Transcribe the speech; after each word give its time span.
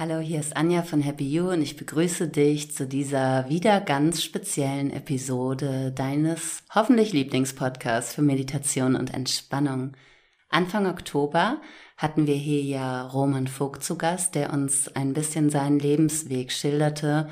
Hallo, 0.00 0.20
hier 0.20 0.38
ist 0.38 0.56
Anja 0.56 0.84
von 0.84 1.00
Happy 1.00 1.28
You 1.28 1.50
und 1.50 1.60
ich 1.60 1.76
begrüße 1.76 2.28
dich 2.28 2.72
zu 2.72 2.86
dieser 2.86 3.48
wieder 3.48 3.80
ganz 3.80 4.22
speziellen 4.22 4.92
Episode 4.92 5.90
deines 5.90 6.62
hoffentlich 6.72 7.12
Lieblingspodcasts 7.12 8.14
für 8.14 8.22
Meditation 8.22 8.94
und 8.94 9.12
Entspannung. 9.12 9.96
Anfang 10.50 10.86
Oktober 10.86 11.60
hatten 11.96 12.28
wir 12.28 12.36
hier 12.36 12.62
ja 12.62 13.08
Roman 13.08 13.48
Vogt 13.48 13.82
zu 13.82 13.98
Gast, 13.98 14.36
der 14.36 14.52
uns 14.52 14.86
ein 14.94 15.14
bisschen 15.14 15.50
seinen 15.50 15.80
Lebensweg 15.80 16.52
schilderte 16.52 17.28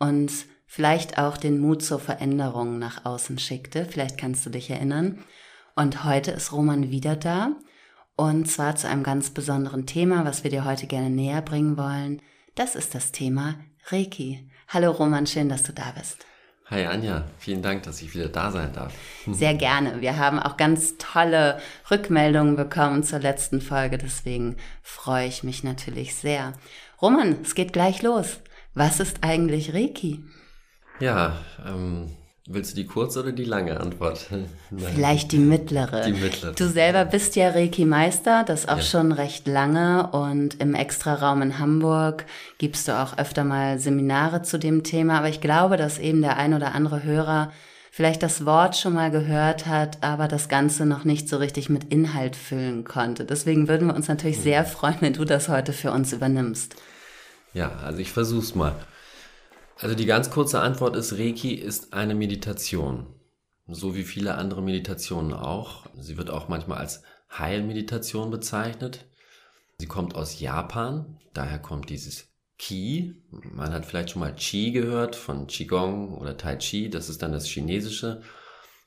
und 0.00 0.32
vielleicht 0.66 1.18
auch 1.18 1.36
den 1.36 1.60
Mut 1.60 1.84
zur 1.84 2.00
Veränderung 2.00 2.80
nach 2.80 3.04
außen 3.04 3.38
schickte. 3.38 3.84
Vielleicht 3.84 4.18
kannst 4.18 4.44
du 4.44 4.50
dich 4.50 4.70
erinnern. 4.70 5.20
Und 5.76 6.02
heute 6.02 6.32
ist 6.32 6.50
Roman 6.50 6.90
wieder 6.90 7.14
da 7.14 7.52
und 8.18 8.50
zwar 8.50 8.74
zu 8.74 8.88
einem 8.88 9.04
ganz 9.04 9.30
besonderen 9.30 9.86
Thema, 9.86 10.24
was 10.24 10.42
wir 10.42 10.50
dir 10.50 10.64
heute 10.64 10.88
gerne 10.88 11.08
näher 11.08 11.40
bringen 11.40 11.78
wollen. 11.78 12.20
Das 12.56 12.74
ist 12.74 12.96
das 12.96 13.12
Thema 13.12 13.54
Reiki. 13.90 14.44
Hallo 14.66 14.90
Roman, 14.90 15.24
schön, 15.28 15.48
dass 15.48 15.62
du 15.62 15.72
da 15.72 15.92
bist. 15.96 16.26
Hi 16.66 16.84
Anja, 16.86 17.26
vielen 17.38 17.62
Dank, 17.62 17.84
dass 17.84 18.02
ich 18.02 18.12
wieder 18.14 18.28
da 18.28 18.50
sein 18.50 18.72
darf. 18.72 18.92
Sehr 19.30 19.54
gerne. 19.54 20.00
Wir 20.00 20.16
haben 20.16 20.40
auch 20.40 20.56
ganz 20.56 20.98
tolle 20.98 21.60
Rückmeldungen 21.92 22.56
bekommen 22.56 23.04
zur 23.04 23.20
letzten 23.20 23.60
Folge, 23.60 23.98
deswegen 23.98 24.56
freue 24.82 25.28
ich 25.28 25.44
mich 25.44 25.62
natürlich 25.62 26.16
sehr. 26.16 26.54
Roman, 27.00 27.38
es 27.42 27.54
geht 27.54 27.72
gleich 27.72 28.02
los. 28.02 28.40
Was 28.74 28.98
ist 28.98 29.18
eigentlich 29.22 29.74
Reiki? 29.74 30.24
Ja, 30.98 31.36
ähm, 31.64 32.10
Willst 32.50 32.72
du 32.72 32.76
die 32.76 32.86
kurze 32.86 33.20
oder 33.20 33.32
die 33.32 33.44
lange 33.44 33.78
Antwort? 33.78 34.26
Vielleicht 34.74 35.32
die 35.32 35.38
mittlere. 35.38 36.06
Die 36.06 36.12
mittlere. 36.12 36.54
Du 36.54 36.66
selber 36.66 37.04
bist 37.04 37.36
ja 37.36 37.50
Reiki-Meister, 37.50 38.42
das 38.42 38.66
auch 38.66 38.78
ja. 38.78 38.82
schon 38.82 39.12
recht 39.12 39.46
lange 39.46 40.08
und 40.12 40.58
im 40.58 40.74
Extraraum 40.74 41.42
in 41.42 41.58
Hamburg 41.58 42.24
gibst 42.56 42.88
du 42.88 42.98
auch 42.98 43.18
öfter 43.18 43.44
mal 43.44 43.78
Seminare 43.78 44.40
zu 44.40 44.58
dem 44.58 44.82
Thema. 44.82 45.18
Aber 45.18 45.28
ich 45.28 45.42
glaube, 45.42 45.76
dass 45.76 45.98
eben 45.98 46.22
der 46.22 46.38
ein 46.38 46.54
oder 46.54 46.74
andere 46.74 47.02
Hörer 47.02 47.52
vielleicht 47.90 48.22
das 48.22 48.46
Wort 48.46 48.78
schon 48.78 48.94
mal 48.94 49.10
gehört 49.10 49.66
hat, 49.66 49.98
aber 50.02 50.26
das 50.26 50.48
Ganze 50.48 50.86
noch 50.86 51.04
nicht 51.04 51.28
so 51.28 51.36
richtig 51.36 51.68
mit 51.68 51.92
Inhalt 51.92 52.34
füllen 52.34 52.84
konnte. 52.84 53.26
Deswegen 53.26 53.68
würden 53.68 53.88
wir 53.88 53.94
uns 53.94 54.08
natürlich 54.08 54.40
sehr 54.40 54.64
freuen, 54.64 54.96
wenn 55.00 55.12
du 55.12 55.26
das 55.26 55.50
heute 55.50 55.74
für 55.74 55.92
uns 55.92 56.14
übernimmst. 56.14 56.76
Ja, 57.52 57.72
also 57.84 57.98
ich 57.98 58.10
versuch's 58.10 58.54
mal. 58.54 58.74
Also 59.80 59.94
die 59.94 60.06
ganz 60.06 60.30
kurze 60.30 60.60
Antwort 60.60 60.96
ist, 60.96 61.12
Reiki 61.12 61.54
ist 61.54 61.92
eine 61.92 62.16
Meditation. 62.16 63.06
So 63.68 63.94
wie 63.94 64.02
viele 64.02 64.34
andere 64.34 64.60
Meditationen 64.60 65.32
auch. 65.32 65.86
Sie 65.96 66.16
wird 66.16 66.30
auch 66.30 66.48
manchmal 66.48 66.78
als 66.78 67.02
Heilmeditation 67.30 68.30
bezeichnet. 68.30 69.06
Sie 69.78 69.86
kommt 69.86 70.16
aus 70.16 70.40
Japan, 70.40 71.18
daher 71.32 71.60
kommt 71.60 71.90
dieses 71.90 72.26
Qi. 72.58 73.22
Man 73.30 73.72
hat 73.72 73.86
vielleicht 73.86 74.10
schon 74.10 74.20
mal 74.20 74.34
Qi 74.34 74.72
gehört 74.72 75.14
von 75.14 75.46
Qigong 75.46 76.14
oder 76.14 76.36
Tai 76.36 76.56
Chi, 76.56 76.90
das 76.90 77.08
ist 77.08 77.22
dann 77.22 77.30
das 77.30 77.46
Chinesische. 77.46 78.22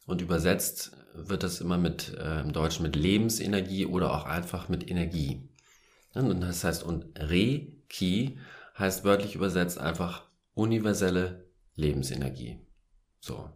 Und 0.06 0.22
übersetzt 0.22 0.92
wird 1.14 1.44
das 1.44 1.62
immer 1.62 1.78
mit 1.78 2.18
äh, 2.18 2.42
im 2.42 2.52
Deutschen 2.52 2.84
mit 2.84 2.98
Lebensenergie 2.98 3.86
oder 3.86 4.12
auch 4.14 4.26
einfach 4.26 4.68
mit 4.68 4.90
Energie. 4.90 5.48
Und 6.14 6.42
das 6.42 6.66
heißt, 6.66 6.84
und 6.84 7.06
Re-Ki 7.18 8.38
heißt 8.78 9.06
wörtlich 9.06 9.36
übersetzt 9.36 9.78
einfach 9.78 10.24
universelle 10.54 11.50
Lebensenergie. 11.76 12.60
So. 13.20 13.50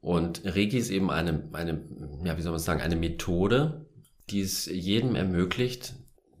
Und 0.00 0.42
Reiki 0.44 0.76
ist 0.76 0.90
eben 0.90 1.10
eine, 1.10 1.48
eine, 1.52 1.88
ja, 2.24 2.36
wie 2.36 2.42
soll 2.42 2.52
man 2.52 2.60
sagen, 2.60 2.82
eine 2.82 2.96
Methode, 2.96 3.88
die 4.30 4.40
es 4.40 4.66
jedem 4.66 5.14
ermöglicht, 5.14 5.94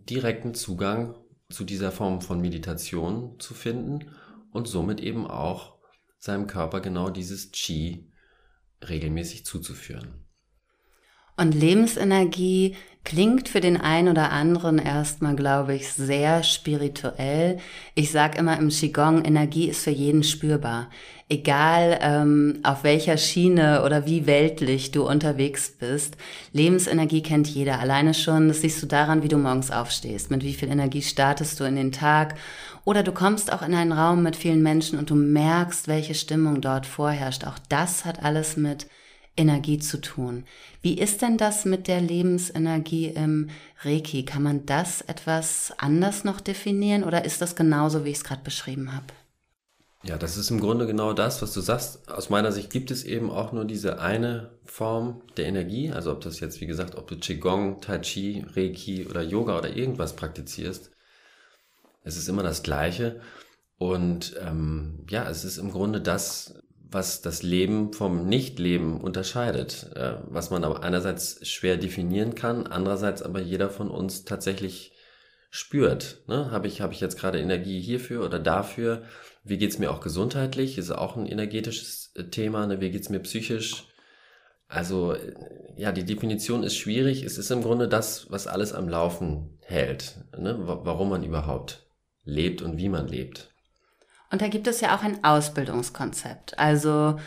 direkten 0.08 0.54
Zugang 0.54 1.16
zu 1.48 1.64
dieser 1.64 1.92
Form 1.92 2.20
von 2.20 2.40
Meditation 2.40 3.38
zu 3.38 3.54
finden 3.54 4.10
und 4.52 4.68
somit 4.68 5.00
eben 5.00 5.26
auch 5.26 5.78
seinem 6.18 6.46
Körper 6.46 6.80
genau 6.80 7.10
dieses 7.10 7.52
Qi 7.52 8.10
regelmäßig 8.86 9.44
zuzuführen. 9.44 10.26
Und 11.36 11.54
Lebensenergie 11.54 12.76
klingt 13.04 13.48
für 13.48 13.60
den 13.60 13.78
einen 13.78 14.08
oder 14.08 14.32
anderen 14.32 14.78
erstmal, 14.78 15.36
glaube 15.36 15.74
ich, 15.74 15.92
sehr 15.92 16.42
spirituell. 16.42 17.58
Ich 17.94 18.10
sage 18.10 18.38
immer 18.38 18.58
im 18.58 18.70
Qigong, 18.70 19.24
Energie 19.24 19.68
ist 19.68 19.84
für 19.84 19.90
jeden 19.90 20.24
spürbar. 20.24 20.88
Egal 21.28 21.98
ähm, 22.02 22.60
auf 22.62 22.84
welcher 22.84 23.16
Schiene 23.16 23.82
oder 23.82 24.04
wie 24.06 24.26
weltlich 24.26 24.90
du 24.90 25.08
unterwegs 25.08 25.70
bist, 25.70 26.16
Lebensenergie 26.52 27.22
kennt 27.22 27.48
jeder. 27.48 27.78
Alleine 27.78 28.12
schon, 28.14 28.48
das 28.48 28.60
siehst 28.60 28.82
du 28.82 28.86
daran, 28.86 29.22
wie 29.22 29.28
du 29.28 29.38
morgens 29.38 29.70
aufstehst, 29.70 30.30
mit 30.30 30.42
wie 30.42 30.52
viel 30.52 30.70
Energie 30.70 31.02
startest 31.02 31.60
du 31.60 31.64
in 31.64 31.76
den 31.76 31.92
Tag. 31.92 32.34
Oder 32.84 33.02
du 33.02 33.12
kommst 33.12 33.52
auch 33.52 33.62
in 33.62 33.74
einen 33.74 33.92
Raum 33.92 34.22
mit 34.22 34.36
vielen 34.36 34.62
Menschen 34.62 34.98
und 34.98 35.08
du 35.08 35.14
merkst, 35.14 35.88
welche 35.88 36.14
Stimmung 36.14 36.60
dort 36.60 36.84
vorherrscht. 36.86 37.44
Auch 37.44 37.58
das 37.68 38.04
hat 38.04 38.22
alles 38.22 38.58
mit 38.58 38.86
Energie 39.36 39.78
zu 39.78 40.00
tun. 40.00 40.44
Wie 40.82 40.98
ist 40.98 41.22
denn 41.22 41.36
das 41.36 41.64
mit 41.64 41.88
der 41.88 42.00
Lebensenergie 42.00 43.08
im 43.08 43.50
Reiki? 43.82 44.24
Kann 44.24 44.42
man 44.42 44.66
das 44.66 45.00
etwas 45.02 45.72
anders 45.78 46.24
noch 46.24 46.40
definieren 46.40 47.04
oder 47.04 47.24
ist 47.24 47.40
das 47.40 47.56
genauso, 47.56 48.04
wie 48.04 48.10
ich 48.10 48.18
es 48.18 48.24
gerade 48.24 48.42
beschrieben 48.42 48.94
habe? 48.94 49.06
Ja, 50.04 50.18
das 50.18 50.36
ist 50.36 50.50
im 50.50 50.60
Grunde 50.60 50.86
genau 50.86 51.14
das, 51.14 51.40
was 51.40 51.54
du 51.54 51.62
sagst. 51.62 52.10
Aus 52.10 52.28
meiner 52.28 52.52
Sicht 52.52 52.70
gibt 52.70 52.90
es 52.90 53.04
eben 53.04 53.30
auch 53.30 53.52
nur 53.52 53.64
diese 53.64 54.00
eine 54.00 54.50
Form 54.66 55.22
der 55.38 55.46
Energie. 55.46 55.90
Also 55.90 56.12
ob 56.12 56.20
das 56.20 56.40
jetzt, 56.40 56.60
wie 56.60 56.66
gesagt, 56.66 56.96
ob 56.96 57.08
du 57.08 57.16
Qigong, 57.16 57.80
Tai 57.80 58.00
Chi, 58.00 58.44
Reiki 58.54 59.06
oder 59.06 59.22
Yoga 59.22 59.56
oder 59.56 59.74
irgendwas 59.74 60.14
praktizierst, 60.14 60.90
es 62.02 62.18
ist 62.18 62.28
immer 62.28 62.42
das 62.42 62.62
Gleiche. 62.62 63.22
Und 63.78 64.36
ähm, 64.40 65.04
ja, 65.08 65.28
es 65.28 65.44
ist 65.44 65.56
im 65.56 65.72
Grunde 65.72 66.02
das, 66.02 66.54
was 66.94 67.20
das 67.20 67.42
Leben 67.42 67.92
vom 67.92 68.26
Nichtleben 68.26 69.00
unterscheidet, 69.00 69.90
äh, 69.94 70.14
was 70.26 70.50
man 70.50 70.64
aber 70.64 70.82
einerseits 70.82 71.46
schwer 71.46 71.76
definieren 71.76 72.34
kann, 72.34 72.66
andererseits 72.66 73.22
aber 73.22 73.40
jeder 73.40 73.68
von 73.68 73.90
uns 73.90 74.24
tatsächlich 74.24 74.92
spürt. 75.50 76.22
Ne? 76.26 76.50
Habe 76.50 76.66
ich, 76.66 76.80
habe 76.80 76.92
ich 76.92 77.00
jetzt 77.00 77.18
gerade 77.18 77.40
Energie 77.40 77.80
hierfür 77.80 78.24
oder 78.24 78.38
dafür? 78.38 79.02
Wie 79.44 79.58
geht's 79.58 79.78
mir 79.78 79.90
auch 79.90 80.00
gesundheitlich? 80.00 80.78
Ist 80.78 80.90
auch 80.90 81.16
ein 81.16 81.26
energetisches 81.26 82.12
äh, 82.16 82.24
Thema. 82.24 82.66
Ne? 82.66 82.80
Wie 82.80 82.90
geht's 82.90 83.08
mir 83.08 83.20
psychisch? 83.20 83.86
Also 84.66 85.12
äh, 85.12 85.34
ja, 85.76 85.92
die 85.92 86.04
Definition 86.04 86.62
ist 86.62 86.76
schwierig. 86.76 87.22
Es 87.22 87.38
ist 87.38 87.50
im 87.50 87.62
Grunde 87.62 87.88
das, 87.88 88.30
was 88.30 88.46
alles 88.46 88.72
am 88.72 88.88
Laufen 88.88 89.58
hält. 89.62 90.16
Ne? 90.36 90.56
Warum 90.58 91.10
man 91.10 91.22
überhaupt 91.22 91.86
lebt 92.24 92.62
und 92.62 92.78
wie 92.78 92.88
man 92.88 93.06
lebt. 93.06 93.53
Und 94.30 94.42
da 94.42 94.48
gibt 94.48 94.66
es 94.66 94.80
ja 94.80 94.96
auch 94.96 95.02
ein 95.02 95.22
Ausbildungskonzept. 95.22 96.58
Also 96.58 97.18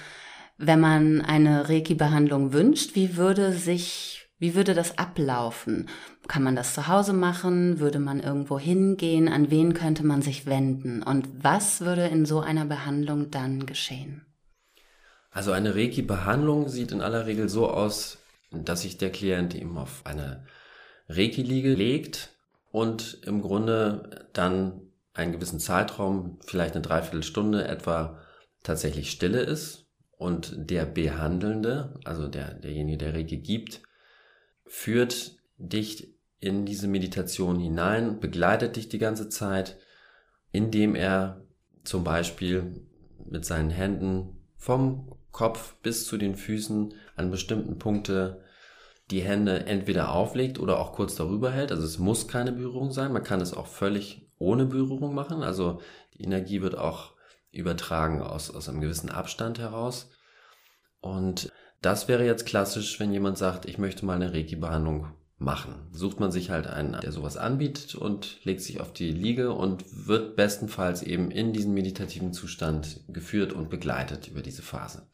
wenn 0.58 0.80
man 0.80 1.22
eine 1.22 1.70
Reiki-Behandlung 1.70 2.52
wünscht, 2.52 2.96
wie 2.96 3.16
würde 3.16 3.54
sich, 3.54 4.28
wie 4.40 4.56
würde 4.56 4.74
das 4.74 4.98
ablaufen? 4.98 5.88
Kann 6.28 6.44
man 6.44 6.56
das 6.56 6.74
zu 6.74 6.88
Hause 6.88 7.14
machen? 7.14 7.80
Würde 7.80 8.00
man 8.00 8.20
irgendwo 8.20 8.60
hingehen? 8.60 9.30
An 9.30 9.52
wen 9.52 9.74
könnte 9.74 10.06
man 10.06 10.22
sich 10.22 10.46
wenden? 10.46 11.04
Und 11.04 11.28
was 11.44 11.82
würde 11.82 12.08
in 12.08 12.26
so 12.26 12.40
einer 12.40 12.66
Behandlung 12.66 13.32
dann 13.32 13.66
geschehen? 13.66 14.26
Also 15.30 15.52
eine 15.52 15.76
Reiki-Behandlung 15.76 16.68
sieht 16.68 16.92
in 16.92 17.02
aller 17.02 17.28
Regel 17.28 17.48
so 17.48 17.70
aus, 17.70 18.18
dass 18.52 18.82
sich 18.82 18.98
der 18.98 19.12
Klient 19.12 19.54
eben 19.54 19.78
auf 19.78 20.02
eine 20.06 20.46
Reiki-Liege 21.10 21.74
legt 21.74 22.32
und 22.72 23.20
im 23.26 23.42
Grunde 23.42 24.28
dann 24.34 24.82
einen 25.18 25.32
gewissen 25.32 25.60
Zeitraum, 25.60 26.40
vielleicht 26.46 26.76
eine 26.76 26.84
Dreiviertelstunde 26.84 27.68
etwa, 27.68 28.20
tatsächlich 28.64 29.12
Stille 29.12 29.42
ist 29.42 29.88
und 30.18 30.54
der 30.56 30.86
Behandelnde, 30.86 32.00
also 32.04 32.28
der, 32.28 32.54
derjenige, 32.54 32.98
der 32.98 33.14
Reiki 33.14 33.38
gibt, 33.38 33.82
führt 34.66 35.38
dich 35.58 36.14
in 36.40 36.66
diese 36.66 36.88
Meditation 36.88 37.60
hinein, 37.60 38.20
begleitet 38.20 38.76
dich 38.76 38.90
die 38.90 39.00
ganze 39.00 39.30
Zeit, 39.30 39.78
indem 40.52 40.96
er 40.96 41.42
zum 41.84 42.04
Beispiel 42.04 42.86
mit 43.26 43.46
seinen 43.46 43.72
Händen 43.72 44.38
vom 44.56 45.16
Kopf 45.32 45.76
bis 45.82 46.06
zu 46.06 46.18
den 46.18 46.36
Füßen 46.36 46.94
an 47.16 47.32
bestimmten 47.32 47.80
Punkte 47.80 48.42
die 49.10 49.22
Hände 49.22 49.66
entweder 49.66 50.12
auflegt 50.12 50.60
oder 50.60 50.80
auch 50.80 50.94
kurz 50.94 51.16
darüber 51.16 51.52
hält. 51.52 51.72
Also 51.72 51.86
es 51.86 51.98
muss 51.98 52.28
keine 52.28 52.52
Berührung 52.52 52.92
sein. 52.92 53.14
Man 53.14 53.24
kann 53.24 53.40
es 53.40 53.54
auch 53.54 53.68
völlig 53.68 54.27
ohne 54.40 54.66
Berührung 54.66 55.14
machen. 55.14 55.44
Also 55.44 55.82
die 56.14 56.24
Energie 56.24 56.62
wird 56.62 56.78
auch 56.78 57.14
übertragen 57.52 58.22
aus, 58.22 58.52
aus 58.52 58.70
einem 58.70 58.82
gewissen 58.82 59.10
Abstand 59.10 59.60
heraus. 59.60 60.12
Und 61.00 61.52
das 61.82 62.08
wäre 62.08 62.26
jetzt 62.26 62.46
klassisch, 62.46 63.00
wenn 63.00 63.12
jemand 63.12 63.38
sagt, 63.38 63.66
ich 63.66 63.78
möchte 63.78 64.06
mal 64.06 64.16
eine 64.16 64.34
Reiki-Behandlung 64.34 65.08
machen. 65.38 65.88
Sucht 65.92 66.20
man 66.20 66.32
sich 66.32 66.50
halt 66.50 66.68
einen, 66.68 67.00
der 67.00 67.12
sowas 67.12 67.38
anbietet 67.38 67.96
und 67.96 68.44
legt 68.44 68.62
sich 68.62 68.82
auf 68.82 68.92
die 68.92 69.12
Liege 69.12 69.54
und 69.54 69.86
wird 70.08 70.36
bestenfalls 70.36 71.04
eben 71.04 71.30
in 71.30 71.54
diesen 71.54 71.74
meditativen 71.74 72.34
Zustand 72.34 73.02
geführt 73.08 73.54
und 73.54 73.70
begleitet 73.70 74.28
über 74.28 74.42
diese 74.42 74.64
Phase. 74.64 75.08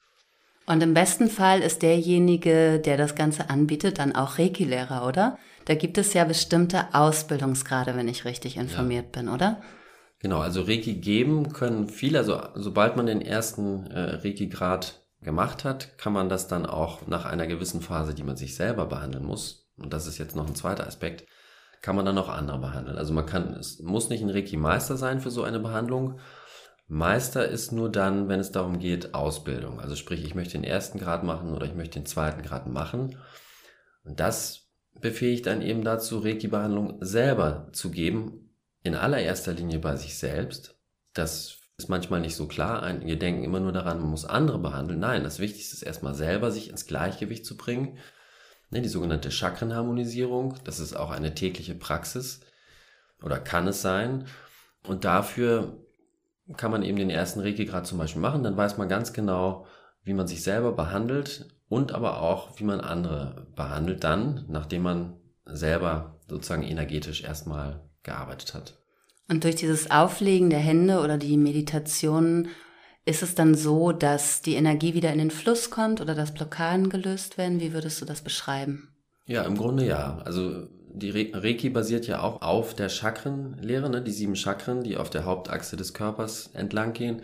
Und 0.66 0.82
im 0.82 0.94
besten 0.94 1.30
Fall 1.30 1.62
ist 1.62 1.82
derjenige, 1.82 2.80
der 2.80 2.98
das 2.98 3.16
Ganze 3.16 3.50
anbietet, 3.50 4.00
dann 4.00 4.16
auch 4.16 4.40
Reiki-Lehrer, 4.40 5.06
oder? 5.06 5.38
Da 5.66 5.76
gibt 5.76 5.98
es 5.98 6.14
ja 6.14 6.24
bestimmte 6.24 6.94
Ausbildungsgrade, 6.94 7.96
wenn 7.96 8.08
ich 8.08 8.26
richtig 8.26 8.58
informiert 8.58 9.16
ja. 9.16 9.22
bin, 9.22 9.30
oder? 9.30 9.62
Genau, 10.20 10.40
also 10.40 10.62
Reiki 10.62 10.96
geben 10.96 11.52
können 11.52 11.90
viele, 11.90 12.20
also 12.20 12.42
sobald 12.56 12.96
man 12.96 13.08
den 13.08 13.22
ersten 13.22 13.88
äh, 13.88 14.16
Reiki-Grad 14.16 15.02
gemacht 15.22 15.66
hat, 15.66 15.98
kann 15.98 16.14
man 16.14 16.30
das 16.30 16.48
dann 16.48 16.66
auch 16.66 17.08
nach 17.08 17.26
einer 17.26 17.46
gewissen 17.46 17.82
Phase, 17.82 18.14
die 18.14 18.24
man 18.24 18.38
sich 18.38 18.56
selber 18.56 18.86
behandeln 18.86 19.26
muss, 19.26 19.70
und 19.78 19.92
das 19.92 20.08
ist 20.08 20.18
jetzt 20.18 20.36
noch 20.36 20.48
ein 20.48 20.56
zweiter 20.56 20.88
Aspekt, 20.88 21.26
kann 21.82 21.98
man 21.98 22.06
dann 22.06 22.18
auch 22.18 22.30
andere 22.30 22.60
behandeln. 22.60 22.98
Also 22.98 23.14
man 23.14 23.26
kann, 23.26 23.54
es 23.56 23.80
muss 23.80 24.08
nicht 24.08 24.24
ein 24.24 24.30
Reiki-Meister 24.30 24.96
sein 24.96 25.20
für 25.20 25.30
so 25.30 25.44
eine 25.44 25.60
Behandlung. 25.60 26.20
Meister 26.88 27.48
ist 27.48 27.72
nur 27.72 27.92
dann, 27.92 28.28
wenn 28.28 28.40
es 28.40 28.52
darum 28.52 28.80
geht, 28.80 29.14
Ausbildung. 29.14 29.80
Also 29.80 29.96
sprich, 29.96 30.24
ich 30.24 30.36
möchte 30.36 30.54
den 30.54 30.64
ersten 30.64 31.00
Grad 31.00 31.24
machen 31.24 31.54
oder 31.54 31.66
ich 31.66 31.74
möchte 31.74 32.00
den 32.00 32.06
zweiten 32.06 32.42
Grad 32.42 32.68
machen. 32.68 33.18
Und 34.04 34.20
das 34.20 34.70
befähigt 35.00 35.46
dann 35.46 35.62
eben 35.62 35.84
dazu, 35.84 36.20
Reiki-Behandlung 36.20 36.98
selber 37.02 37.70
zu 37.72 37.90
geben, 37.90 38.56
in 38.84 38.96
allererster 38.96 39.54
Linie 39.54 39.80
bei 39.80 39.96
sich 39.96 40.18
selbst. 40.18 40.78
Das 41.14 41.58
ist 41.78 41.90
manchmal 41.90 42.20
nicht 42.20 42.36
so 42.36 42.48
klar. 42.48 43.00
Wir 43.02 43.18
denken 43.18 43.44
immer 43.44 43.60
nur 43.60 43.72
daran, 43.72 44.00
man 44.00 44.10
muss 44.10 44.26
andere 44.26 44.60
behandeln. 44.60 45.00
Nein, 45.00 45.24
das 45.24 45.40
Wichtigste 45.40 45.76
ist 45.76 45.84
erstmal 45.84 46.14
selber 46.14 46.52
sich 46.52 46.70
ins 46.70 46.86
Gleichgewicht 46.86 47.46
zu 47.46 47.58
bringen. 47.58 47.98
Ne, 48.70 48.82
die 48.82 48.90
sogenannte 48.90 49.32
Chakrenharmonisierung, 49.32 50.56
das 50.64 50.80
ist 50.80 50.96
auch 50.96 51.12
eine 51.12 51.34
tägliche 51.36 51.76
Praxis 51.76 52.42
oder 53.22 53.40
kann 53.40 53.68
es 53.68 53.82
sein. 53.82 54.26
Und 54.86 55.06
dafür 55.06 55.83
kann 56.58 56.72
man 56.72 56.84
eben 56.84 56.98
den 56.98 57.10
ersten 57.10 57.40
Reiki-Grad 57.40 57.88
zum 57.88 57.98
Beispiel 57.98 58.22
machen. 58.22 58.44
Dann 58.44 58.58
weiß 58.58 58.78
man 58.78 58.90
ganz 58.90 59.14
genau, 59.14 59.66
wie 60.04 60.14
man 60.14 60.28
sich 60.28 60.44
selber 60.44 60.74
behandelt 60.74 61.48
und 61.70 61.94
aber 61.94 62.22
auch, 62.22 62.60
wie 62.60 62.66
man 62.66 62.82
andere 62.82 63.48
behandelt 63.56 64.04
dann, 64.04 64.46
nachdem 64.50 64.84
man 64.84 65.14
selber 65.46 66.20
sozusagen 66.28 66.64
energetisch 66.64 67.24
erstmal 67.24 67.82
gearbeitet 68.04 68.54
hat. 68.54 68.78
Und 69.30 69.44
durch 69.44 69.56
dieses 69.56 69.90
Auflegen 69.90 70.50
der 70.50 70.60
Hände 70.60 71.00
oder 71.00 71.18
die 71.18 71.38
Meditation 71.38 72.50
ist 73.06 73.24
es 73.24 73.36
dann 73.36 73.56
so, 73.56 73.92
dass 73.92 74.42
die 74.42 74.56
Energie 74.56 74.94
wieder 74.94 75.12
in 75.12 75.20
den 75.20 75.32
Fluss 75.32 75.70
kommt 75.70 76.02
oder 76.02 76.16
dass 76.16 76.34
Blockaden 76.34 76.90
gelöst 76.90 77.38
werden? 77.38 77.60
Wie 77.60 77.74
würdest 77.74 78.02
du 78.02 78.06
das 78.06 78.22
beschreiben? 78.22 78.90
Ja, 79.26 79.44
im 79.44 79.58
Grunde 79.58 79.86
ja. 79.86 80.20
Also 80.26 80.68
die 80.96 81.32
Reiki 81.34 81.70
basiert 81.70 82.08
ja 82.08 82.22
auch 82.22 82.42
auf 82.42 82.76
der 82.76 82.90
Chakrenlehre, 82.90 83.90
ne? 83.90 84.02
die 84.02 84.12
sieben 84.12 84.36
Chakren, 84.36 84.84
die 84.84 84.98
auf 84.98 85.10
der 85.10 85.26
Hauptachse 85.26 85.76
des 85.76 85.94
Körpers 85.94 86.52
entlang 86.54 86.94
gehen. 86.94 87.24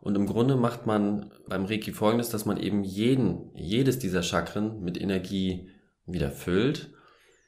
Und 0.00 0.14
im 0.14 0.26
Grunde 0.26 0.56
macht 0.56 0.86
man 0.86 1.30
beim 1.48 1.64
Reiki 1.64 1.92
folgendes, 1.92 2.28
dass 2.28 2.44
man 2.44 2.58
eben 2.58 2.84
jeden, 2.84 3.50
jedes 3.54 3.98
dieser 3.98 4.22
Chakren 4.22 4.80
mit 4.80 5.00
Energie 5.00 5.70
wieder 6.06 6.30
füllt, 6.30 6.90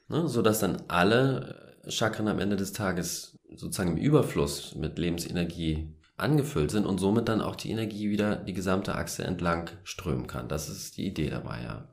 ne? 0.09 0.27
sodass 0.27 0.59
dann 0.59 0.81
alle 0.87 1.77
Chakren 1.87 2.27
am 2.27 2.39
Ende 2.39 2.55
des 2.55 2.73
Tages 2.73 3.39
sozusagen 3.55 3.97
im 3.97 4.03
Überfluss 4.03 4.75
mit 4.75 4.97
Lebensenergie 4.97 5.95
angefüllt 6.17 6.71
sind 6.71 6.85
und 6.85 6.99
somit 6.99 7.27
dann 7.27 7.41
auch 7.41 7.55
die 7.55 7.71
Energie 7.71 8.09
wieder 8.09 8.35
die 8.35 8.53
gesamte 8.53 8.95
Achse 8.95 9.23
entlang 9.23 9.69
strömen 9.83 10.27
kann. 10.27 10.47
Das 10.47 10.69
ist 10.69 10.97
die 10.97 11.07
Idee 11.07 11.29
dabei, 11.29 11.63
ja. 11.63 11.87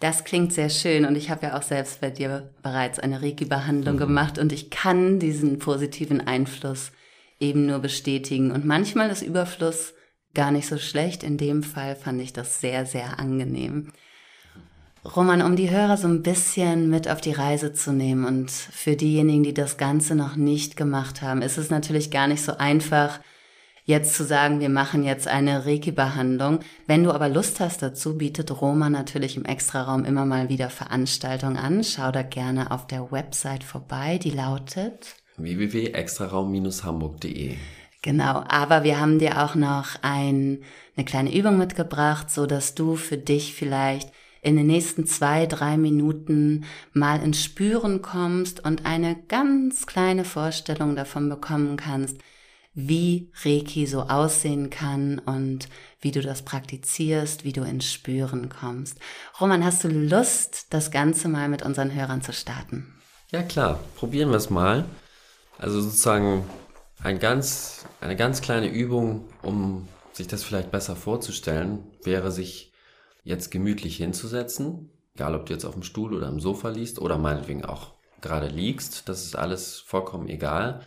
Das 0.00 0.22
klingt 0.24 0.52
sehr 0.52 0.70
schön 0.70 1.04
und 1.04 1.16
ich 1.16 1.28
habe 1.28 1.46
ja 1.46 1.58
auch 1.58 1.62
selbst 1.62 2.00
bei 2.00 2.10
dir 2.10 2.50
bereits 2.62 3.00
eine 3.00 3.20
Reiki-Behandlung 3.20 3.96
mhm. 3.96 4.00
gemacht 4.00 4.38
und 4.38 4.52
ich 4.52 4.70
kann 4.70 5.18
diesen 5.18 5.58
positiven 5.58 6.20
Einfluss 6.20 6.92
eben 7.40 7.66
nur 7.66 7.80
bestätigen. 7.80 8.52
Und 8.52 8.64
manchmal 8.64 9.10
ist 9.10 9.22
Überfluss 9.22 9.94
gar 10.34 10.52
nicht 10.52 10.68
so 10.68 10.78
schlecht. 10.78 11.24
In 11.24 11.36
dem 11.36 11.62
Fall 11.62 11.96
fand 11.96 12.20
ich 12.20 12.32
das 12.32 12.60
sehr, 12.60 12.86
sehr 12.86 13.18
angenehm. 13.18 13.92
Roman, 15.16 15.42
um 15.42 15.56
die 15.56 15.70
Hörer 15.70 15.96
so 15.96 16.06
ein 16.06 16.22
bisschen 16.22 16.90
mit 16.90 17.08
auf 17.08 17.20
die 17.20 17.32
Reise 17.32 17.72
zu 17.72 17.92
nehmen 17.92 18.24
und 18.24 18.50
für 18.50 18.94
diejenigen, 18.94 19.42
die 19.42 19.54
das 19.54 19.78
Ganze 19.78 20.14
noch 20.14 20.36
nicht 20.36 20.76
gemacht 20.76 21.22
haben, 21.22 21.42
ist 21.42 21.56
es 21.56 21.70
natürlich 21.70 22.10
gar 22.10 22.26
nicht 22.26 22.42
so 22.42 22.56
einfach, 22.56 23.20
jetzt 23.88 24.14
zu 24.14 24.24
sagen, 24.24 24.60
wir 24.60 24.68
machen 24.68 25.02
jetzt 25.02 25.26
eine 25.26 25.64
Reiki-Behandlung. 25.64 26.60
Wenn 26.86 27.04
du 27.04 27.10
aber 27.10 27.30
Lust 27.30 27.58
hast 27.58 27.80
dazu, 27.82 28.18
bietet 28.18 28.60
Roman 28.60 28.92
natürlich 28.92 29.38
im 29.38 29.46
Extraraum 29.46 30.04
immer 30.04 30.26
mal 30.26 30.50
wieder 30.50 30.68
Veranstaltungen 30.68 31.56
an. 31.56 31.82
Schau 31.82 32.12
da 32.12 32.20
gerne 32.22 32.70
auf 32.70 32.86
der 32.86 33.10
Website 33.10 33.64
vorbei, 33.64 34.18
die 34.18 34.28
lautet 34.30 35.16
www.extraraum-hamburg.de. 35.38 37.54
Genau, 38.02 38.44
aber 38.46 38.84
wir 38.84 39.00
haben 39.00 39.18
dir 39.18 39.42
auch 39.42 39.54
noch 39.54 39.96
ein, 40.02 40.58
eine 40.96 41.06
kleine 41.06 41.34
Übung 41.34 41.56
mitgebracht, 41.56 42.30
so 42.30 42.44
dass 42.44 42.74
du 42.74 42.94
für 42.94 43.16
dich 43.16 43.54
vielleicht 43.54 44.12
in 44.42 44.56
den 44.56 44.66
nächsten 44.66 45.06
zwei, 45.06 45.46
drei 45.46 45.78
Minuten 45.78 46.66
mal 46.92 47.22
ins 47.22 47.42
Spüren 47.42 48.02
kommst 48.02 48.62
und 48.62 48.84
eine 48.84 49.16
ganz 49.28 49.86
kleine 49.86 50.24
Vorstellung 50.24 50.94
davon 50.94 51.30
bekommen 51.30 51.78
kannst, 51.78 52.18
wie 52.80 53.32
Reiki 53.42 53.86
so 53.86 54.02
aussehen 54.02 54.70
kann 54.70 55.18
und 55.18 55.68
wie 56.00 56.12
du 56.12 56.20
das 56.20 56.42
praktizierst, 56.42 57.42
wie 57.42 57.52
du 57.52 57.62
ins 57.62 57.90
Spüren 57.90 58.50
kommst. 58.50 58.98
Roman, 59.40 59.64
hast 59.64 59.82
du 59.82 59.88
Lust, 59.88 60.66
das 60.70 60.92
Ganze 60.92 61.28
mal 61.28 61.48
mit 61.48 61.62
unseren 61.62 61.92
Hörern 61.92 62.22
zu 62.22 62.32
starten? 62.32 62.94
Ja 63.32 63.42
klar, 63.42 63.80
probieren 63.96 64.30
wir 64.30 64.36
es 64.36 64.48
mal. 64.48 64.84
Also 65.58 65.80
sozusagen 65.80 66.44
ein 67.02 67.18
ganz, 67.18 67.84
eine 68.00 68.14
ganz 68.14 68.42
kleine 68.42 68.68
Übung, 68.68 69.24
um 69.42 69.88
sich 70.12 70.28
das 70.28 70.44
vielleicht 70.44 70.70
besser 70.70 70.94
vorzustellen, 70.94 71.80
wäre 72.04 72.30
sich 72.30 72.72
jetzt 73.24 73.50
gemütlich 73.50 73.96
hinzusetzen, 73.96 74.90
egal 75.16 75.34
ob 75.34 75.46
du 75.46 75.52
jetzt 75.52 75.64
auf 75.64 75.74
dem 75.74 75.82
Stuhl 75.82 76.14
oder 76.14 76.28
im 76.28 76.38
Sofa 76.38 76.68
liegst 76.68 77.00
oder 77.00 77.18
meinetwegen 77.18 77.64
auch 77.64 77.94
gerade 78.20 78.46
liegst, 78.46 79.08
das 79.08 79.24
ist 79.24 79.34
alles 79.34 79.80
vollkommen 79.80 80.28
egal. 80.28 80.86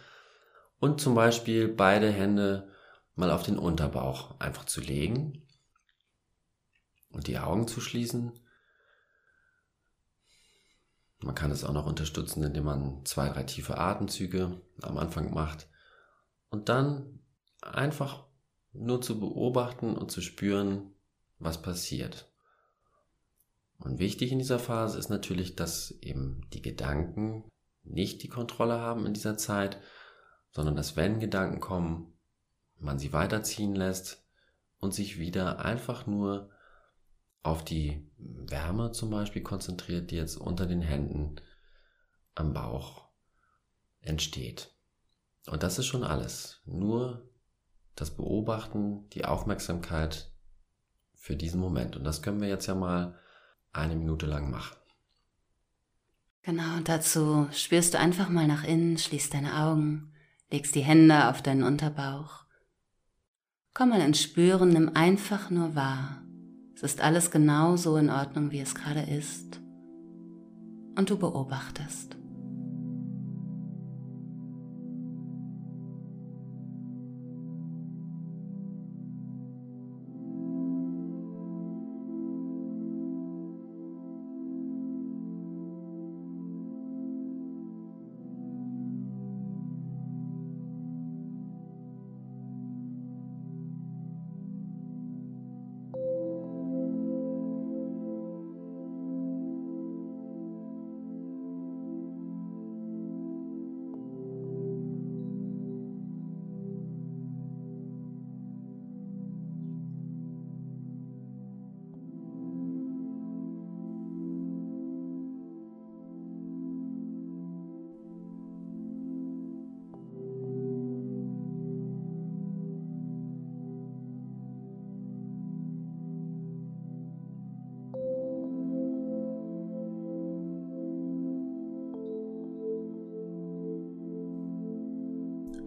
Und 0.82 1.00
zum 1.00 1.14
Beispiel 1.14 1.68
beide 1.68 2.12
Hände 2.12 2.68
mal 3.14 3.30
auf 3.30 3.44
den 3.44 3.60
Unterbauch 3.60 4.40
einfach 4.40 4.66
zu 4.66 4.82
legen 4.82 5.48
und 7.12 7.28
die 7.28 7.38
Augen 7.38 7.68
zu 7.68 7.80
schließen. 7.80 8.32
Man 11.20 11.36
kann 11.36 11.52
es 11.52 11.64
auch 11.64 11.72
noch 11.72 11.86
unterstützen, 11.86 12.42
indem 12.42 12.64
man 12.64 13.06
zwei, 13.06 13.30
drei 13.30 13.44
tiefe 13.44 13.78
Atemzüge 13.78 14.60
am 14.82 14.98
Anfang 14.98 15.32
macht 15.36 15.70
und 16.50 16.68
dann 16.68 17.20
einfach 17.62 18.26
nur 18.74 19.04
zu 19.04 19.20
beobachten 19.20 19.96
und 19.96 20.10
zu 20.10 20.20
spüren, 20.20 20.96
was 21.38 21.62
passiert. 21.62 22.28
Und 23.78 24.00
wichtig 24.00 24.32
in 24.32 24.40
dieser 24.40 24.58
Phase 24.58 24.98
ist 24.98 25.10
natürlich, 25.10 25.56
dass 25.56 25.92
eben 26.02 26.50
die 26.54 26.64
Gedanken 26.64 27.44
nicht 27.84 28.24
die 28.24 28.30
Kontrolle 28.30 28.80
haben 28.80 29.06
in 29.06 29.14
dieser 29.14 29.38
Zeit, 29.38 29.80
sondern 30.52 30.76
dass 30.76 30.96
wenn 30.96 31.20
Gedanken 31.20 31.60
kommen, 31.60 32.14
man 32.78 33.00
sie 33.00 33.14
weiterziehen 33.14 33.76
lässt 33.76 34.24
und 34.80 34.94
sich 34.94 35.20
wieder 35.20 35.64
einfach 35.64 36.08
nur 36.08 36.50
auf 37.44 37.64
die 37.64 38.10
Wärme 38.18 38.92
zum 38.92 39.10
Beispiel 39.10 39.42
konzentriert, 39.42 40.12
die 40.12 40.16
jetzt 40.16 40.38
unter 40.38 40.66
den 40.66 40.82
Händen 40.82 41.38
am 42.36 42.54
Bauch 42.54 43.10
entsteht. 44.02 44.74
Und 45.48 45.64
das 45.64 45.80
ist 45.80 45.88
schon 45.88 46.04
alles. 46.04 46.62
Nur 46.66 47.30
das 47.96 48.12
Beobachten, 48.12 49.10
die 49.10 49.26
Aufmerksamkeit 49.26 50.32
für 51.16 51.36
diesen 51.36 51.60
Moment. 51.60 51.96
Und 51.96 52.04
das 52.04 52.22
können 52.22 52.42
wir 52.42 52.48
jetzt 52.48 52.68
ja 52.68 52.76
mal 52.76 53.20
eine 53.74 53.96
Minute 53.96 54.26
lang 54.26 54.50
machen. 54.50 54.78
Genau, 56.44 56.76
und 56.78 56.90
dazu 56.90 57.48
spürst 57.52 57.94
du 57.94 58.00
einfach 58.00 58.30
mal 58.30 58.48
nach 58.48 58.64
innen, 58.64 58.98
schließt 58.98 59.34
deine 59.34 59.60
Augen, 59.64 60.12
legst 60.52 60.76
die 60.76 60.82
Hände 60.82 61.30
auf 61.30 61.42
deinen 61.42 61.64
Unterbauch. 61.64 62.46
Komm 63.74 63.90
mal 63.90 64.02
ins 64.02 64.22
Spüren, 64.22 64.70
nimm 64.70 64.92
einfach 64.94 65.50
nur 65.50 65.76
wahr. 65.76 66.22
Es 66.76 66.84
ist 66.84 67.02
alles 67.02 67.32
genau 67.32 67.78
so 67.78 67.96
in 67.96 68.10
Ordnung, 68.10 68.52
wie 68.52 68.60
es 68.60 68.76
gerade 68.76 69.02
ist. 69.02 69.62
Und 70.98 71.10
du 71.10 71.18
beobachtest. 71.18 72.21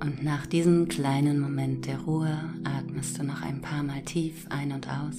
Und 0.04 0.22
nach 0.22 0.44
diesem 0.44 0.86
kleinen 0.88 1.40
Moment 1.40 1.86
der 1.86 1.98
Ruhe 2.00 2.38
atmest 2.62 3.18
du 3.18 3.24
noch 3.24 3.40
ein 3.40 3.62
paar 3.62 3.82
Mal 3.82 4.02
tief 4.02 4.46
ein 4.50 4.70
und 4.72 4.86
aus. 4.86 5.16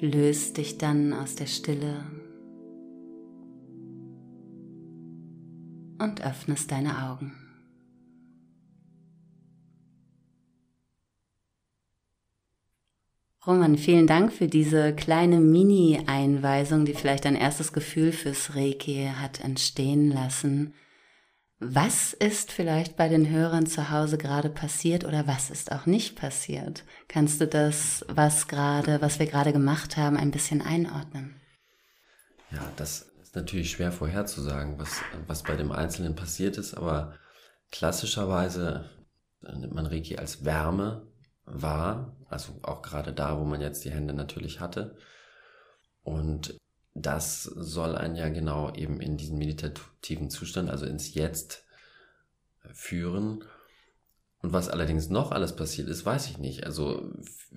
Löst 0.00 0.56
dich 0.56 0.78
dann 0.78 1.12
aus 1.12 1.34
der 1.34 1.44
Stille 1.44 2.06
und 5.98 6.24
öffnest 6.24 6.72
deine 6.72 7.10
Augen. 7.10 7.49
Roman, 13.46 13.78
vielen 13.78 14.06
Dank 14.06 14.34
für 14.34 14.48
diese 14.48 14.94
kleine 14.94 15.40
Mini-Einweisung, 15.40 16.84
die 16.84 16.92
vielleicht 16.92 17.24
ein 17.24 17.36
erstes 17.36 17.72
Gefühl 17.72 18.12
fürs 18.12 18.54
Reiki 18.54 19.10
hat 19.16 19.40
entstehen 19.40 20.10
lassen. 20.10 20.74
Was 21.58 22.12
ist 22.12 22.52
vielleicht 22.52 22.96
bei 22.96 23.08
den 23.08 23.30
Hörern 23.30 23.64
zu 23.66 23.90
Hause 23.90 24.18
gerade 24.18 24.50
passiert 24.50 25.04
oder 25.04 25.26
was 25.26 25.48
ist 25.50 25.72
auch 25.72 25.86
nicht 25.86 26.16
passiert? 26.16 26.84
Kannst 27.08 27.40
du 27.40 27.46
das, 27.46 28.04
was 28.08 28.46
gerade, 28.46 29.00
was 29.00 29.18
wir 29.18 29.26
gerade 29.26 29.52
gemacht 29.52 29.96
haben, 29.96 30.18
ein 30.18 30.30
bisschen 30.30 30.60
einordnen? 30.60 31.40
Ja, 32.50 32.70
das 32.76 33.10
ist 33.22 33.34
natürlich 33.34 33.70
schwer 33.70 33.92
vorherzusagen, 33.92 34.78
was, 34.78 35.00
was 35.26 35.44
bei 35.44 35.56
dem 35.56 35.72
Einzelnen 35.72 36.14
passiert 36.14 36.58
ist, 36.58 36.74
aber 36.74 37.14
klassischerweise 37.70 38.90
nimmt 39.40 39.74
man 39.74 39.86
Reiki 39.86 40.16
als 40.16 40.44
Wärme 40.44 41.09
war, 41.44 42.16
also 42.28 42.52
auch 42.62 42.82
gerade 42.82 43.12
da, 43.12 43.38
wo 43.38 43.44
man 43.44 43.60
jetzt 43.60 43.84
die 43.84 43.90
Hände 43.90 44.14
natürlich 44.14 44.60
hatte. 44.60 44.96
Und 46.02 46.58
das 46.94 47.44
soll 47.44 47.96
einen 47.96 48.16
ja 48.16 48.28
genau 48.28 48.72
eben 48.74 49.00
in 49.00 49.16
diesen 49.16 49.38
meditativen 49.38 50.30
Zustand, 50.30 50.70
also 50.70 50.86
ins 50.86 51.14
Jetzt 51.14 51.64
führen. 52.72 53.44
Und 54.42 54.52
was 54.52 54.68
allerdings 54.68 55.08
noch 55.08 55.32
alles 55.32 55.54
passiert 55.54 55.88
ist, 55.88 56.06
weiß 56.06 56.26
ich 56.26 56.38
nicht. 56.38 56.64
Also 56.64 57.10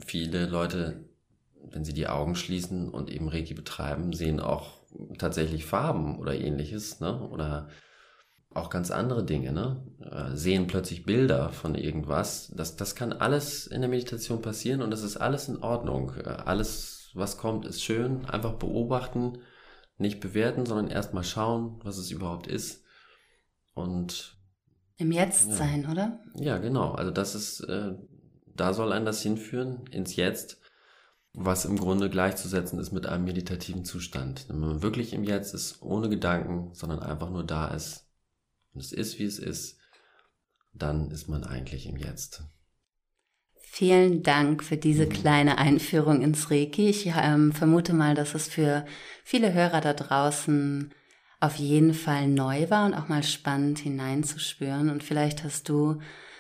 viele 0.05 0.45
Leute, 0.45 1.05
wenn 1.61 1.85
sie 1.85 1.93
die 1.93 2.07
Augen 2.07 2.35
schließen 2.35 2.89
und 2.89 3.09
eben 3.09 3.29
Reiki 3.29 3.53
betreiben, 3.53 4.13
sehen 4.13 4.39
auch 4.39 4.81
tatsächlich 5.17 5.65
Farben 5.65 6.19
oder 6.19 6.35
ähnliches, 6.35 6.99
ne? 6.99 7.21
Oder 7.29 7.69
auch 8.53 8.69
ganz 8.69 8.91
andere 8.91 9.23
Dinge, 9.23 9.51
ne? 9.51 9.83
Äh, 9.99 10.35
sehen 10.35 10.67
plötzlich 10.67 11.05
Bilder 11.05 11.49
von 11.49 11.75
irgendwas. 11.75 12.51
Das, 12.55 12.75
das 12.75 12.95
kann 12.95 13.13
alles 13.13 13.67
in 13.67 13.81
der 13.81 13.89
Meditation 13.89 14.41
passieren 14.41 14.81
und 14.81 14.91
das 14.91 15.03
ist 15.03 15.17
alles 15.17 15.47
in 15.47 15.57
Ordnung. 15.57 16.13
Äh, 16.17 16.29
alles, 16.29 17.11
was 17.13 17.37
kommt, 17.37 17.65
ist 17.65 17.83
schön. 17.83 18.25
Einfach 18.25 18.53
beobachten, 18.53 19.39
nicht 19.97 20.19
bewerten, 20.19 20.65
sondern 20.65 20.89
erstmal 20.89 21.23
schauen, 21.23 21.79
was 21.83 21.97
es 21.97 22.11
überhaupt 22.11 22.47
ist. 22.47 22.83
Und 23.73 24.37
im 24.97 25.11
Jetzt 25.11 25.49
ja. 25.49 25.55
sein, 25.55 25.87
oder? 25.89 26.19
Ja, 26.35 26.57
genau. 26.59 26.91
Also 26.91 27.11
das 27.11 27.35
ist, 27.35 27.61
äh, 27.61 27.93
da 28.55 28.73
soll 28.73 28.91
einen 28.91 29.05
das 29.05 29.21
hinführen, 29.21 29.85
ins 29.91 30.15
Jetzt, 30.15 30.59
was 31.33 31.65
im 31.65 31.77
Grunde 31.77 32.09
gleichzusetzen 32.09 32.77
ist 32.79 32.91
mit 32.91 33.07
einem 33.07 33.25
meditativen 33.25 33.85
Zustand. 33.85 34.45
Wenn 34.49 34.59
man 34.59 34.83
wirklich 34.83 35.13
im 35.13 35.23
Jetzt 35.23 35.55
ist, 35.55 35.81
ohne 35.81 36.09
Gedanken, 36.09 36.73
sondern 36.73 36.99
einfach 36.99 37.31
nur 37.31 37.43
da 37.43 37.67
ist, 37.67 38.07
und 38.73 38.81
es 38.81 38.91
ist, 38.91 39.19
wie 39.19 39.25
es 39.25 39.39
ist, 39.39 39.77
dann 40.73 41.11
ist 41.11 41.27
man 41.27 41.43
eigentlich 41.43 41.85
im 41.85 41.97
Jetzt. 41.97 42.43
Vielen 43.75 44.21
Dank 44.21 44.63
für 44.63 44.77
diese 44.77 45.05
mhm. 45.05 45.09
kleine 45.09 45.57
Einführung 45.57 46.21
ins 46.21 46.51
Reiki. 46.51 46.89
Ich 46.89 47.07
ähm, 47.07 47.53
vermute 47.53 47.93
mal, 47.93 48.13
dass 48.15 48.35
es 48.35 48.47
für 48.47 48.85
viele 49.23 49.53
Hörer 49.53 49.81
da 49.81 49.93
draußen 49.93 50.93
auf 51.39 51.55
jeden 51.55 51.93
Fall 51.93 52.27
neu 52.27 52.69
war 52.69 52.85
und 52.85 52.93
auch 52.93 53.07
mal 53.07 53.23
spannend 53.23 53.79
hineinzuspüren. 53.79 54.89
Und 54.89 55.03
vielleicht 55.03 55.43
hast 55.43 55.69
du 55.69 55.99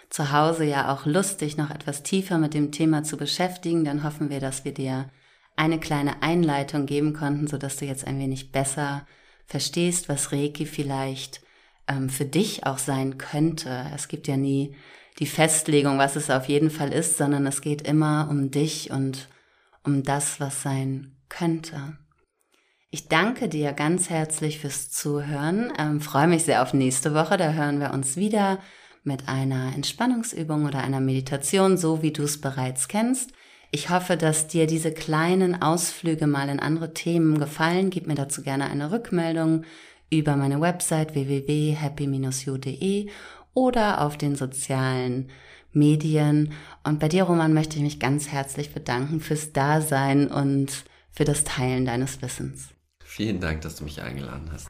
zu 0.09 0.31
Hause 0.31 0.63
ja 0.63 0.93
auch 0.93 1.05
Lust, 1.05 1.41
dich 1.41 1.57
noch 1.57 1.71
etwas 1.71 2.03
tiefer 2.03 2.37
mit 2.37 2.53
dem 2.53 2.71
Thema 2.71 3.03
zu 3.03 3.17
beschäftigen. 3.17 3.83
Dann 3.83 4.03
hoffen 4.03 4.29
wir, 4.29 4.39
dass 4.39 4.63
wir 4.63 4.73
dir 4.73 5.09
eine 5.55 5.79
kleine 5.79 6.21
Einleitung 6.21 6.85
geben 6.85 7.13
konnten, 7.13 7.47
sodass 7.47 7.77
du 7.77 7.85
jetzt 7.85 8.05
ein 8.05 8.19
wenig 8.19 8.51
besser 8.51 9.05
verstehst, 9.45 10.07
was 10.07 10.31
Reiki 10.31 10.65
vielleicht 10.65 11.42
ähm, 11.87 12.09
für 12.09 12.25
dich 12.25 12.65
auch 12.65 12.77
sein 12.77 13.17
könnte. 13.17 13.85
Es 13.93 14.07
gibt 14.07 14.27
ja 14.27 14.37
nie 14.37 14.75
die 15.19 15.25
Festlegung, 15.25 15.97
was 15.97 16.15
es 16.15 16.29
auf 16.29 16.45
jeden 16.45 16.69
Fall 16.69 16.91
ist, 16.91 17.17
sondern 17.17 17.45
es 17.45 17.61
geht 17.61 17.87
immer 17.87 18.27
um 18.29 18.51
dich 18.51 18.91
und 18.91 19.29
um 19.83 20.03
das, 20.03 20.39
was 20.39 20.61
sein 20.61 21.15
könnte. 21.29 21.97
Ich 22.89 23.07
danke 23.07 23.49
dir 23.49 23.73
ganz 23.73 24.09
herzlich 24.09 24.59
fürs 24.59 24.91
Zuhören. 24.91 25.73
Ähm, 25.79 25.99
freue 25.99 26.27
mich 26.27 26.43
sehr 26.43 26.61
auf 26.61 26.73
nächste 26.73 27.13
Woche. 27.13 27.37
Da 27.37 27.53
hören 27.53 27.79
wir 27.79 27.91
uns 27.91 28.17
wieder 28.17 28.59
mit 29.03 29.27
einer 29.27 29.73
Entspannungsübung 29.75 30.65
oder 30.65 30.79
einer 30.79 31.01
Meditation, 31.01 31.77
so 31.77 32.01
wie 32.01 32.11
du 32.11 32.23
es 32.23 32.39
bereits 32.39 32.87
kennst. 32.87 33.31
Ich 33.71 33.89
hoffe, 33.89 34.15
dass 34.15 34.47
dir 34.47 34.67
diese 34.67 34.93
kleinen 34.93 35.59
Ausflüge 35.61 36.27
mal 36.27 36.47
in 36.49 36.59
andere 36.59 36.93
Themen 36.93 37.39
gefallen. 37.39 37.89
Gib 37.89 38.05
mir 38.05 38.13
dazu 38.13 38.43
gerne 38.43 38.65
eine 38.65 38.91
Rückmeldung 38.91 39.63
über 40.17 40.35
meine 40.35 40.61
Website 40.61 41.15
www.happy-you.de 41.15 43.09
oder 43.53 44.01
auf 44.01 44.17
den 44.17 44.35
sozialen 44.35 45.29
Medien. 45.71 46.53
Und 46.83 46.99
bei 46.99 47.07
dir, 47.09 47.23
Roman, 47.23 47.53
möchte 47.53 47.77
ich 47.77 47.83
mich 47.83 47.99
ganz 47.99 48.27
herzlich 48.29 48.73
bedanken 48.73 49.19
fürs 49.19 49.51
Dasein 49.53 50.27
und 50.27 50.85
für 51.11 51.25
das 51.25 51.43
Teilen 51.43 51.85
deines 51.85 52.21
Wissens. 52.21 52.69
Vielen 53.03 53.39
Dank, 53.39 53.61
dass 53.61 53.75
du 53.75 53.83
mich 53.83 54.01
eingeladen 54.01 54.49
hast. 54.51 54.67